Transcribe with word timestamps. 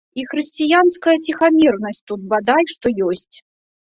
І 0.19 0.23
хрысціянская 0.29 1.13
ціхамірнасць 1.29 2.01
тут 2.13 2.23
бадай 2.31 2.63
што 2.73 2.93
ёсць. 3.09 3.37